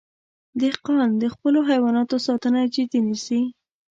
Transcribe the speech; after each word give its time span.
دهقان 0.61 1.09
د 1.21 1.23
خپلو 1.33 1.59
حیواناتو 1.69 2.15
ساتنه 2.27 2.61
جدي 2.73 2.99
نیسي. 3.07 3.41